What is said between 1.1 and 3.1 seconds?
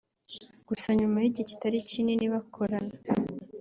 y’igihe kitari kinini bakorana